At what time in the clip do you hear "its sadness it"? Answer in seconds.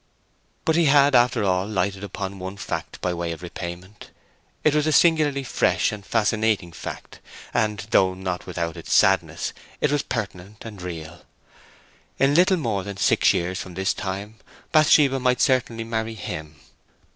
8.77-9.91